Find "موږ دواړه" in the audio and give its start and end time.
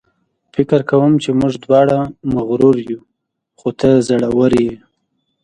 1.39-1.97